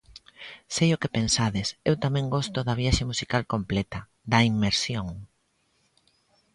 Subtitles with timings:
[0.75, 3.99] Sei o que pensades, eu tamén gosto da viaxe musical completa,
[4.31, 5.07] da inmersión.